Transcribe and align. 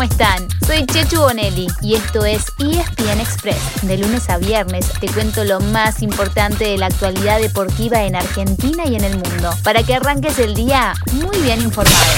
¿cómo 0.00 0.10
están? 0.10 0.48
Soy 0.66 0.86
Chechu 0.86 1.20
Bonelli 1.20 1.66
y 1.82 1.94
esto 1.94 2.24
es 2.24 2.46
ESPN 2.58 3.20
Express. 3.20 3.86
De 3.86 3.98
lunes 3.98 4.30
a 4.30 4.38
viernes 4.38 4.90
te 4.98 5.06
cuento 5.08 5.44
lo 5.44 5.60
más 5.60 6.00
importante 6.00 6.64
de 6.64 6.78
la 6.78 6.86
actualidad 6.86 7.38
deportiva 7.38 8.02
en 8.04 8.16
Argentina 8.16 8.84
y 8.86 8.96
en 8.96 9.04
el 9.04 9.18
mundo, 9.18 9.50
para 9.62 9.82
que 9.82 9.94
arranques 9.94 10.38
el 10.38 10.54
día 10.54 10.94
muy 11.12 11.36
bien 11.42 11.60
informado. 11.60 12.14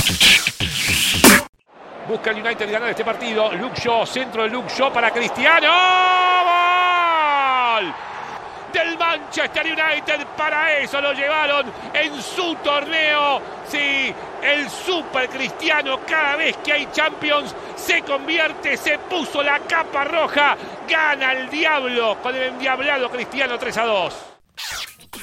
Busca 2.09 2.31
el 2.31 2.37
United 2.37 2.71
ganar 2.71 2.91
este 2.91 3.05
partido. 3.05 3.53
Luke 3.55 3.81
Shaw, 3.83 4.07
centro 4.07 4.45
de 4.45 4.51
Luke 4.51 4.73
Shaw 4.73 4.93
para 4.93 5.11
Cristiano. 5.11 5.67
Manchester 9.13 9.67
United. 9.67 10.27
Para 10.37 10.79
eso 10.79 11.01
lo 11.01 11.13
llevaron 11.13 11.71
en 11.93 12.23
su 12.23 12.55
torneo. 12.57 13.43
Sí, 13.69 14.15
el 14.43 14.71
Super 14.71 15.29
Cristiano. 15.29 16.01
Cada 16.07 16.37
vez 16.37 16.57
que 16.59 16.73
hay 16.73 16.89
Champions 16.93 17.55
se 17.77 18.03
convierte, 18.03 18.77
se 18.77 18.99
puso 18.99 19.43
la 19.43 19.59
capa 19.61 20.05
roja. 20.05 20.57
Gana 20.89 21.33
el 21.33 21.51
diablo 21.51 22.17
con 22.23 22.35
el 22.35 22.45
endiablado 22.45 23.11
Cristiano 23.11 23.59
3 23.59 23.77
a 23.77 23.85
2. 23.85 24.32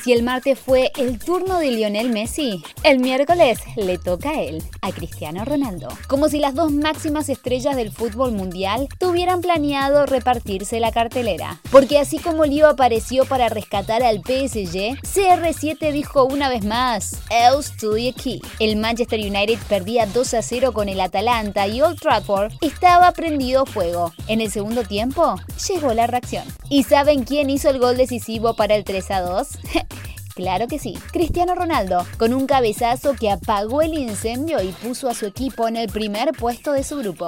Si 0.10 0.14
el 0.14 0.24
martes 0.24 0.58
fue 0.58 0.92
el 0.98 1.20
turno 1.20 1.60
de 1.60 1.70
Lionel 1.70 2.10
Messi, 2.10 2.64
el 2.82 2.98
miércoles 2.98 3.60
le 3.76 4.00
toca 4.00 4.32
a 4.32 4.42
él, 4.42 4.64
a 4.82 4.92
Cristiano 4.92 5.46
Ronaldo. 5.46 5.90
Como 6.08 6.30
si 6.30 6.40
las 6.40 6.56
dos 6.56 6.72
máximas 6.72 7.30
estrellas 7.30 7.76
del 7.76 7.92
fútbol 7.92 8.32
mundial 8.32 8.88
tuvieran 8.98 9.42
planeado 9.42 10.08
repartirse 10.08 10.80
la 10.80 10.92
cartelera. 10.92 11.62
Porque 11.70 12.00
así 12.00 12.18
como 12.18 12.46
Leo 12.46 12.68
apareció 12.70 13.26
para 13.26 13.50
rescatar 13.50 14.02
al 14.02 14.22
PSG, 14.22 14.98
CR7 15.04 15.92
dijo 15.92 16.24
una 16.24 16.50
vez 16.50 16.66
más, 16.66 17.20
Eu 17.30 17.60
estoy 17.60 18.08
aquí. 18.08 18.42
El 18.60 18.78
Manchester 18.78 19.20
United 19.20 19.60
perdía 19.70 20.08
2 20.08 20.34
a 20.34 20.42
0 20.42 20.74
con 20.74 20.90
el 20.90 21.02
Atalanta 21.02 21.68
y 21.68 21.84
Old 21.84 22.00
Trafford 22.00 22.54
estaba 22.62 23.12
prendido 23.12 23.68
fuego. 23.68 24.12
En 24.28 24.42
el 24.42 24.50
segundo 24.50 24.82
tiempo, 24.82 25.36
llegó 25.68 25.94
la 25.94 26.08
reacción. 26.08 26.46
¿Y 26.68 26.82
saben 26.82 27.26
quién 27.26 27.52
hizo 27.52 27.70
el 27.70 27.78
gol 27.78 27.96
decisivo 27.96 28.56
para 28.56 28.74
el 28.74 28.84
3 28.84 29.12
a 29.12 29.22
2? 29.22 29.48
Claro 30.40 30.70
que 30.70 30.80
sí, 30.80 30.98
Cristiano 31.12 31.54
Ronaldo, 31.54 32.08
con 32.18 32.34
un 32.34 32.48
cabezazo 32.48 33.14
que 33.14 33.30
apagó 33.30 33.82
el 33.82 33.94
incendio 33.94 34.62
y 34.64 34.70
puso 34.70 35.10
a 35.10 35.14
su 35.14 35.26
equipo 35.26 35.68
en 35.68 35.76
el 35.76 35.90
primer 35.90 36.32
puesto 36.32 36.72
de 36.72 36.86
su 36.86 36.96
grupo. 36.96 37.28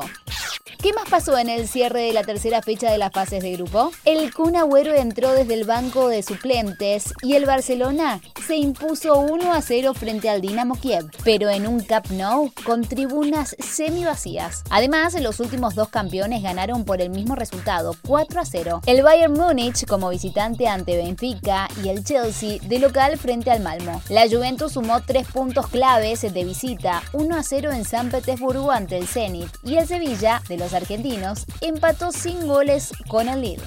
¿Qué 0.82 0.94
más 0.94 1.08
pasó 1.08 1.38
en 1.38 1.48
el 1.48 1.68
cierre 1.68 2.02
de 2.02 2.12
la 2.12 2.24
tercera 2.24 2.64
fecha 2.64 2.92
de 2.92 2.98
las 2.98 3.12
fases 3.12 3.44
de 3.44 3.52
grupo? 3.52 3.92
El 4.04 4.34
Kun 4.34 4.56
Agüero 4.56 4.96
entró 4.96 5.32
desde 5.32 5.54
el 5.54 5.64
banco 5.64 6.08
de 6.08 6.24
suplentes 6.24 7.14
y 7.22 7.36
el 7.36 7.46
Barcelona 7.46 8.20
se 8.48 8.56
impuso 8.56 9.20
1 9.20 9.54
a 9.54 9.62
0 9.62 9.94
frente 9.94 10.28
al 10.28 10.42
Dinamo 10.42 10.80
Kiev, 10.80 11.06
pero 11.24 11.52
en 11.52 11.68
un 11.68 11.82
Cup 11.82 12.10
Nou 12.10 12.52
con 12.66 12.82
tribunas 12.82 13.56
semi 13.60 14.06
vacías. 14.06 14.64
Además, 14.72 15.14
los 15.22 15.40
últimos 15.40 15.76
dos 15.76 15.90
campeones 15.90 16.42
ganaron 16.42 16.84
por 16.84 17.00
el 17.00 17.12
mismo 17.12 17.36
resultado, 17.36 17.96
4 18.08 18.42
a 18.42 18.46
0. 18.46 18.82
El 18.88 19.04
Bayern 19.04 19.34
Múnich 19.34 19.86
como 19.86 20.10
visitante 20.10 20.68
ante 20.68 20.98
Benfica 20.98 21.68
y 21.84 21.90
el 21.90 22.04
Chelsea 22.04 22.58
de 22.64 22.80
local 22.80 23.20
frente 23.20 23.52
al 23.52 23.62
Malmo. 23.62 24.02
La 24.10 24.28
Juventus 24.28 24.72
sumó 24.72 25.00
tres 25.02 25.28
puntos 25.28 25.68
claves 25.68 26.22
de 26.22 26.44
visita, 26.44 27.04
1 27.14 27.36
a 27.36 27.44
0 27.44 27.72
en 27.72 27.86
San 27.86 28.10
Petersburgo 28.10 28.72
ante 28.72 28.98
el 28.98 29.08
Zenit 29.08 29.50
y 29.64 29.76
el 29.76 29.88
Sevilla 29.88 30.42
de 30.50 30.58
los 30.58 30.71
argentinos, 30.74 31.46
empató 31.62 32.12
sin 32.12 32.48
goles 32.48 32.92
con 33.08 33.30
el 33.30 33.42
Lille. 33.42 33.64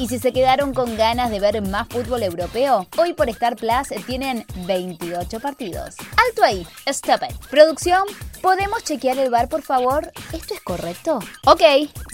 Y 0.00 0.08
si 0.08 0.18
se 0.18 0.32
quedaron 0.32 0.72
con 0.72 0.96
ganas 0.96 1.30
de 1.30 1.40
ver 1.40 1.60
más 1.60 1.86
fútbol 1.88 2.22
europeo, 2.22 2.86
hoy 2.96 3.12
por 3.12 3.28
Star 3.28 3.54
Plus 3.56 3.88
tienen 4.06 4.46
28 4.66 5.40
partidos. 5.40 5.96
Alto 6.26 6.42
ahí, 6.42 6.66
stop 6.86 7.22
it. 7.28 7.36
Producción, 7.50 8.04
¿podemos 8.40 8.82
chequear 8.82 9.18
el 9.18 9.28
bar 9.28 9.50
por 9.50 9.60
favor? 9.60 10.10
¿Esto 10.32 10.54
es 10.54 10.62
correcto? 10.62 11.18
Ok, 11.44 11.60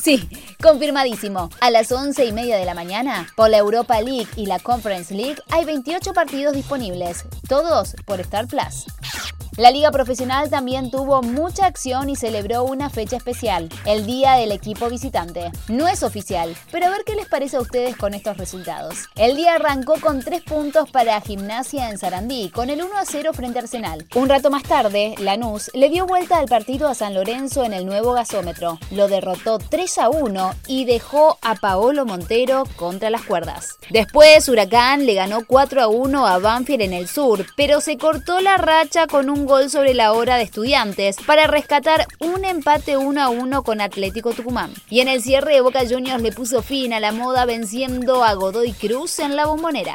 sí, 0.02 0.28
confirmadísimo. 0.60 1.48
A 1.60 1.70
las 1.70 1.92
11 1.92 2.24
y 2.24 2.32
media 2.32 2.56
de 2.56 2.64
la 2.64 2.74
mañana, 2.74 3.28
por 3.36 3.50
la 3.50 3.58
Europa 3.58 4.00
League 4.00 4.28
y 4.34 4.46
la 4.46 4.58
Conference 4.58 5.14
League, 5.14 5.40
hay 5.50 5.64
28 5.64 6.12
partidos 6.12 6.54
disponibles, 6.54 7.24
todos 7.48 7.94
por 8.04 8.20
Star 8.20 8.48
Plus. 8.48 8.86
La 9.56 9.70
liga 9.70 9.90
profesional 9.90 10.50
también 10.50 10.90
tuvo 10.90 11.22
mucha 11.22 11.64
acción 11.64 12.10
y 12.10 12.16
celebró 12.16 12.64
una 12.64 12.90
fecha 12.90 13.16
especial, 13.16 13.70
el 13.86 14.04
Día 14.04 14.34
del 14.34 14.52
Equipo 14.52 14.90
Visitante. 14.90 15.50
No 15.68 15.88
es 15.88 16.02
oficial, 16.02 16.54
pero 16.70 16.86
a 16.86 16.90
ver 16.90 17.04
qué 17.06 17.14
les 17.14 17.26
parece 17.26 17.56
a 17.56 17.60
ustedes 17.60 17.96
con 17.96 18.12
estos 18.12 18.36
resultados. 18.36 19.08
El 19.14 19.34
día 19.34 19.54
arrancó 19.54 19.94
con 19.98 20.20
tres 20.20 20.42
puntos 20.42 20.90
para 20.90 21.18
Gimnasia 21.22 21.88
en 21.88 21.96
Sarandí, 21.96 22.50
con 22.50 22.68
el 22.68 22.82
1 22.82 22.98
a 22.98 23.06
0 23.06 23.30
frente 23.32 23.58
a 23.58 23.62
Arsenal. 23.62 24.06
Un 24.14 24.28
rato 24.28 24.50
más 24.50 24.62
tarde, 24.62 25.14
Lanús 25.20 25.70
le 25.72 25.88
dio 25.88 26.06
vuelta 26.06 26.36
al 26.36 26.48
partido 26.48 26.86
a 26.88 26.94
San 26.94 27.14
Lorenzo 27.14 27.64
en 27.64 27.72
el 27.72 27.86
nuevo 27.86 28.12
gasómetro. 28.12 28.78
Lo 28.90 29.08
derrotó 29.08 29.56
3 29.56 29.98
a 29.98 30.10
1 30.10 30.54
y 30.66 30.84
dejó 30.84 31.38
a 31.40 31.54
Paolo 31.54 32.04
Montero 32.04 32.64
contra 32.76 33.08
las 33.08 33.22
cuerdas. 33.22 33.78
Después, 33.88 34.50
Huracán 34.50 35.06
le 35.06 35.14
ganó 35.14 35.46
4 35.46 35.80
a 35.80 35.88
1 35.88 36.26
a 36.26 36.38
Banfield 36.40 36.82
en 36.82 36.92
el 36.92 37.08
sur, 37.08 37.46
pero 37.56 37.80
se 37.80 37.96
cortó 37.96 38.40
la 38.40 38.58
racha 38.58 39.06
con 39.06 39.30
un 39.30 39.45
gol 39.46 39.70
sobre 39.70 39.94
la 39.94 40.12
hora 40.12 40.36
de 40.36 40.42
estudiantes 40.42 41.16
para 41.24 41.46
rescatar 41.46 42.06
un 42.18 42.44
empate 42.44 42.96
1 42.96 43.22
a 43.22 43.28
1 43.28 43.62
con 43.62 43.80
Atlético 43.80 44.32
Tucumán. 44.32 44.74
Y 44.90 45.00
en 45.00 45.08
el 45.08 45.22
cierre 45.22 45.54
de 45.54 45.60
Boca 45.60 45.80
Juniors 45.88 46.22
le 46.22 46.32
puso 46.32 46.62
fin 46.62 46.92
a 46.92 47.00
la 47.00 47.12
moda 47.12 47.44
venciendo 47.44 48.24
a 48.24 48.34
Godoy 48.34 48.72
Cruz 48.72 49.18
en 49.20 49.36
la 49.36 49.46
bombonera. 49.46 49.94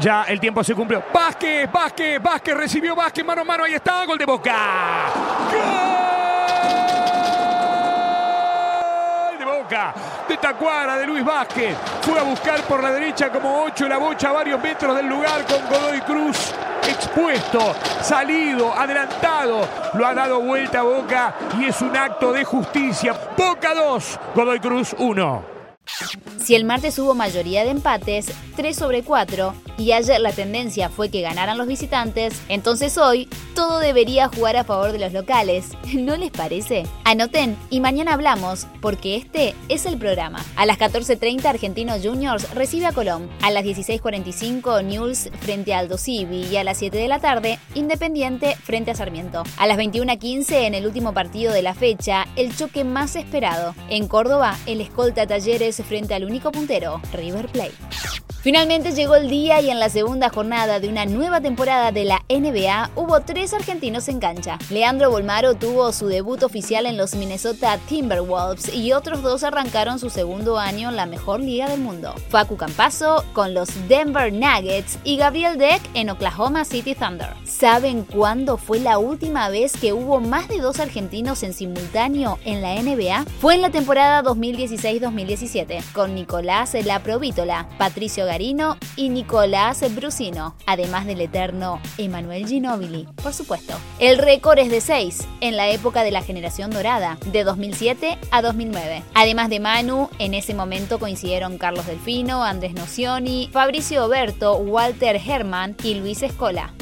Ya 0.00 0.24
el 0.24 0.40
tiempo 0.40 0.64
se 0.64 0.74
cumplió. 0.74 1.02
Vázquez, 1.12 1.70
Vázquez, 1.70 2.22
Vázquez 2.22 2.56
recibió 2.56 2.96
Vázquez 2.96 3.24
mano 3.24 3.42
a 3.42 3.44
mano. 3.44 3.64
Ahí 3.64 3.74
está, 3.74 4.04
gol 4.06 4.18
de 4.18 4.24
Boca. 4.24 4.56
¡Gol 9.28 9.38
de 9.38 9.44
Boca! 9.44 9.94
De 10.26 10.36
Tacuara, 10.36 10.96
de 10.96 11.06
Luis 11.06 11.24
Vázquez. 11.24 11.76
Fue 12.00 12.18
a 12.18 12.22
buscar 12.22 12.62
por 12.62 12.82
la 12.82 12.92
derecha 12.92 13.30
como 13.30 13.62
8 13.64 13.88
la 13.88 13.98
bocha 13.98 14.30
a 14.30 14.32
varios 14.32 14.60
metros 14.62 14.96
del 14.96 15.06
lugar 15.06 15.44
con 15.46 15.60
Godoy 15.68 16.00
Cruz 16.00 16.54
expuesto, 16.88 17.74
salido, 18.02 18.72
adelantado. 18.72 19.66
Lo 19.94 20.06
ha 20.06 20.14
dado 20.14 20.40
vuelta 20.40 20.80
a 20.80 20.82
Boca 20.82 21.34
y 21.58 21.66
es 21.66 21.80
un 21.80 21.96
acto 21.96 22.32
de 22.32 22.44
justicia. 22.44 23.14
Boca 23.36 23.74
2, 23.74 24.18
Godoy 24.34 24.60
Cruz 24.60 24.94
1. 24.98 25.60
Si 26.42 26.54
el 26.54 26.64
martes 26.64 26.98
hubo 26.98 27.14
mayoría 27.14 27.64
de 27.64 27.70
empates, 27.70 28.32
3 28.56 28.76
sobre 28.76 29.02
4, 29.02 29.54
y 29.78 29.92
ayer 29.92 30.20
la 30.20 30.32
tendencia 30.32 30.88
fue 30.88 31.10
que 31.10 31.20
ganaran 31.20 31.58
los 31.58 31.66
visitantes, 31.66 32.40
entonces 32.48 32.96
hoy 32.98 33.28
todo 33.60 33.78
debería 33.78 34.28
jugar 34.28 34.56
a 34.56 34.64
favor 34.64 34.90
de 34.90 34.98
los 34.98 35.12
locales. 35.12 35.72
¿No 35.94 36.16
les 36.16 36.30
parece? 36.30 36.84
Anoten 37.04 37.58
y 37.68 37.80
mañana 37.80 38.14
hablamos, 38.14 38.66
porque 38.80 39.16
este 39.16 39.54
es 39.68 39.84
el 39.84 39.98
programa. 39.98 40.42
A 40.56 40.64
las 40.64 40.78
14.30 40.78 41.44
Argentinos 41.44 42.00
Juniors 42.02 42.54
recibe 42.54 42.86
a 42.86 42.92
Colón. 42.92 43.28
A 43.42 43.50
las 43.50 43.62
16.45 43.62 44.82
News 44.82 45.28
frente 45.40 45.74
a 45.74 45.80
Aldo 45.80 45.98
Civi 45.98 46.46
y 46.46 46.56
a 46.56 46.64
las 46.64 46.78
7 46.78 46.96
de 46.96 47.08
la 47.08 47.18
tarde 47.18 47.58
Independiente 47.74 48.56
frente 48.56 48.92
a 48.92 48.94
Sarmiento. 48.94 49.42
A 49.58 49.66
las 49.66 49.76
21.15 49.76 50.52
en 50.52 50.74
el 50.74 50.86
último 50.86 51.12
partido 51.12 51.52
de 51.52 51.60
la 51.60 51.74
fecha, 51.74 52.26
el 52.36 52.56
choque 52.56 52.84
más 52.84 53.14
esperado. 53.14 53.74
En 53.90 54.08
Córdoba, 54.08 54.56
el 54.64 54.80
escolta 54.80 55.26
Talleres 55.26 55.82
frente 55.86 56.14
al 56.14 56.24
único 56.24 56.50
puntero, 56.50 57.02
River 57.12 57.48
Plate. 57.48 58.29
Finalmente 58.42 58.92
llegó 58.92 59.16
el 59.16 59.28
día 59.28 59.60
y 59.60 59.68
en 59.68 59.78
la 59.78 59.90
segunda 59.90 60.30
jornada 60.30 60.80
de 60.80 60.88
una 60.88 61.04
nueva 61.04 61.42
temporada 61.42 61.92
de 61.92 62.04
la 62.04 62.22
NBA 62.30 62.90
hubo 62.96 63.20
tres 63.20 63.52
argentinos 63.52 64.08
en 64.08 64.18
cancha. 64.18 64.58
Leandro 64.70 65.10
Bolmaro 65.10 65.56
tuvo 65.56 65.92
su 65.92 66.06
debut 66.06 66.42
oficial 66.42 66.86
en 66.86 66.96
los 66.96 67.14
Minnesota 67.14 67.78
Timberwolves 67.86 68.74
y 68.74 68.94
otros 68.94 69.20
dos 69.20 69.44
arrancaron 69.44 69.98
su 69.98 70.08
segundo 70.08 70.58
año 70.58 70.88
en 70.88 70.96
la 70.96 71.04
mejor 71.04 71.40
liga 71.40 71.68
del 71.68 71.80
mundo. 71.82 72.14
Facu 72.30 72.56
Campaso 72.56 73.26
con 73.34 73.52
los 73.52 73.68
Denver 73.88 74.32
Nuggets 74.32 74.98
y 75.04 75.18
Gabriel 75.18 75.58
Deck 75.58 75.82
en 75.92 76.08
Oklahoma 76.08 76.64
City 76.64 76.94
Thunder. 76.94 77.34
¿Saben 77.44 78.04
cuándo 78.04 78.56
fue 78.56 78.80
la 78.80 78.96
última 78.96 79.50
vez 79.50 79.76
que 79.76 79.92
hubo 79.92 80.18
más 80.18 80.48
de 80.48 80.60
dos 80.60 80.80
argentinos 80.80 81.42
en 81.42 81.52
simultáneo 81.52 82.38
en 82.46 82.62
la 82.62 82.80
NBA? 82.80 83.26
Fue 83.38 83.56
en 83.56 83.60
la 83.60 83.68
temporada 83.68 84.22
2016-2017 84.22 85.82
con 85.92 86.14
Nicolás 86.14 86.72
La 86.86 87.00
Provítola, 87.00 87.68
Patricio 87.76 88.29
Y 88.96 89.08
Nicolás 89.08 89.82
Brusino, 89.94 90.54
además 90.64 91.04
del 91.04 91.20
eterno 91.20 91.80
Emanuel 91.98 92.46
Ginóbili, 92.46 93.08
por 93.22 93.32
supuesto. 93.32 93.74
El 93.98 94.18
récord 94.18 94.58
es 94.60 94.70
de 94.70 94.80
6 94.80 95.26
en 95.40 95.56
la 95.56 95.68
época 95.70 96.04
de 96.04 96.12
la 96.12 96.22
generación 96.22 96.70
dorada, 96.70 97.18
de 97.32 97.42
2007 97.42 98.18
a 98.30 98.42
2009. 98.42 99.02
Además 99.14 99.50
de 99.50 99.58
Manu, 99.58 100.08
en 100.20 100.34
ese 100.34 100.54
momento 100.54 101.00
coincidieron 101.00 101.58
Carlos 101.58 101.86
Delfino, 101.86 102.44
Andrés 102.44 102.74
Nocioni, 102.74 103.48
Fabricio 103.52 104.04
Oberto, 104.04 104.56
Walter 104.56 105.16
Herman 105.16 105.74
y 105.82 105.94
Luis 105.94 106.22
Escola. 106.22 106.72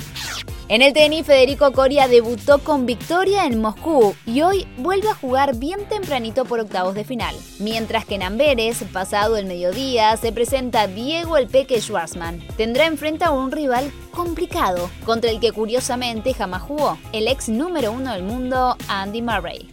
En 0.70 0.82
el 0.82 0.92
tenis, 0.92 1.24
Federico 1.24 1.72
Coria 1.72 2.08
debutó 2.08 2.58
con 2.58 2.84
victoria 2.84 3.46
en 3.46 3.58
Moscú 3.58 4.14
y 4.26 4.42
hoy 4.42 4.66
vuelve 4.76 5.08
a 5.08 5.14
jugar 5.14 5.56
bien 5.56 5.88
tempranito 5.88 6.44
por 6.44 6.60
octavos 6.60 6.94
de 6.94 7.04
final. 7.04 7.34
Mientras 7.58 8.04
que 8.04 8.16
en 8.16 8.22
Amberes, 8.22 8.84
pasado 8.92 9.38
el 9.38 9.46
mediodía, 9.46 10.14
se 10.18 10.30
presenta 10.30 10.86
Diego 10.86 11.38
el 11.38 11.46
Peque 11.48 11.80
Schwarzman. 11.80 12.46
Tendrá 12.58 12.84
enfrente 12.84 13.24
a 13.24 13.30
un 13.30 13.50
rival 13.50 13.90
complicado, 14.10 14.90
contra 15.06 15.30
el 15.30 15.40
que 15.40 15.52
curiosamente 15.52 16.34
jamás 16.34 16.60
jugó, 16.60 16.98
el 17.14 17.28
ex 17.28 17.48
número 17.48 17.90
uno 17.90 18.12
del 18.12 18.22
mundo, 18.22 18.76
Andy 18.88 19.22
Murray. 19.22 19.70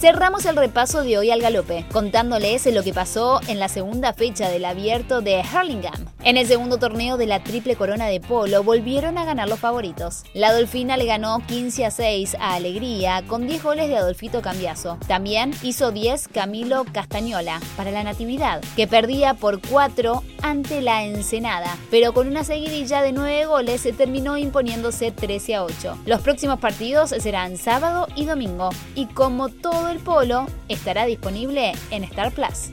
Cerramos 0.00 0.44
el 0.44 0.56
repaso 0.56 1.04
de 1.04 1.18
hoy 1.18 1.30
al 1.30 1.40
galope, 1.40 1.86
contándoles 1.92 2.66
lo 2.66 2.82
que 2.82 2.92
pasó 2.92 3.40
en 3.46 3.60
la 3.60 3.68
segunda 3.68 4.12
fecha 4.12 4.48
del 4.48 4.64
abierto 4.64 5.20
de 5.20 5.40
Hurlingham. 5.40 6.15
En 6.26 6.36
el 6.36 6.48
segundo 6.48 6.78
torneo 6.78 7.16
de 7.16 7.26
la 7.26 7.44
triple 7.44 7.76
corona 7.76 8.06
de 8.06 8.18
polo 8.18 8.64
volvieron 8.64 9.16
a 9.16 9.24
ganar 9.24 9.48
los 9.48 9.60
favoritos. 9.60 10.24
La 10.34 10.52
Dolfina 10.52 10.96
le 10.96 11.06
ganó 11.06 11.38
15 11.46 11.84
a 11.84 11.92
6 11.92 12.36
a 12.40 12.54
Alegría 12.54 13.22
con 13.28 13.46
10 13.46 13.62
goles 13.62 13.88
de 13.88 13.96
Adolfito 13.96 14.42
Cambiaso. 14.42 14.98
También 15.06 15.52
hizo 15.62 15.92
10 15.92 16.26
Camilo 16.26 16.84
Castañola 16.92 17.60
para 17.76 17.92
la 17.92 18.02
Natividad, 18.02 18.60
que 18.74 18.88
perdía 18.88 19.34
por 19.34 19.60
4 19.60 20.24
ante 20.42 20.80
la 20.80 21.04
Ensenada, 21.04 21.78
pero 21.92 22.12
con 22.12 22.26
una 22.26 22.42
seguidilla 22.42 23.02
de 23.02 23.12
9 23.12 23.46
goles 23.46 23.82
se 23.82 23.92
terminó 23.92 24.36
imponiéndose 24.36 25.12
13 25.12 25.54
a 25.54 25.62
8. 25.62 25.98
Los 26.06 26.22
próximos 26.22 26.58
partidos 26.58 27.10
serán 27.10 27.56
sábado 27.56 28.08
y 28.16 28.24
domingo 28.24 28.70
y 28.96 29.06
como 29.06 29.48
todo 29.48 29.90
el 29.90 30.00
polo 30.00 30.46
estará 30.68 31.06
disponible 31.06 31.70
en 31.92 32.02
Star 32.02 32.32
Plus. 32.32 32.72